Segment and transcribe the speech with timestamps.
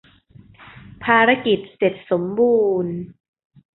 [1.03, 2.93] ภารกิจเสร็จสมบูรณ์!